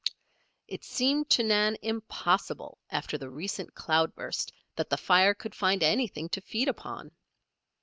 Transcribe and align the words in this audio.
It 0.67 0.83
seemed 0.83 1.29
to 1.29 1.43
Nan 1.43 1.77
impossible 1.83 2.79
after 2.89 3.19
the 3.19 3.29
recent 3.29 3.75
cloudburst 3.75 4.51
that 4.75 4.89
the 4.89 4.97
fire 4.97 5.35
could 5.35 5.53
find 5.53 5.83
anything 5.83 6.27
to 6.29 6.41
feed 6.41 6.67
upon. 6.67 7.11